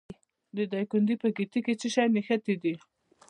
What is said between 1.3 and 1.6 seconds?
ګیتي